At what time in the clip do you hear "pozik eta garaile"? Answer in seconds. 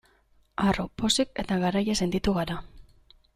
1.01-1.97